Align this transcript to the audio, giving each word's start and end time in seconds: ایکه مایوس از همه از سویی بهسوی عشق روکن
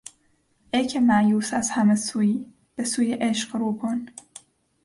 ایکه 0.73 0.99
مایوس 0.99 1.53
از 1.53 1.69
همه 1.69 1.91
از 1.91 1.99
سویی 2.03 2.45
بهسوی 2.75 3.13
عشق 3.13 3.55
روکن 3.55 4.05